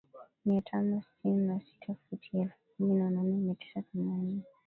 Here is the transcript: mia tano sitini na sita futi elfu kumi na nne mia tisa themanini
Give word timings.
mia 0.45 0.61
tano 0.61 1.01
sitini 1.01 1.47
na 1.47 1.59
sita 1.61 1.93
futi 1.95 2.29
elfu 2.37 2.57
kumi 2.77 2.93
na 2.95 3.09
nne 3.11 3.37
mia 3.37 3.55
tisa 3.55 3.81
themanini 3.81 4.43